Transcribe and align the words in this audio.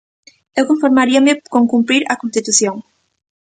Eu 0.59 0.63
conformaríame 0.71 1.31
con 1.53 1.63
cumprir 1.73 2.01
a 2.13 2.19
Constitución. 2.21 2.75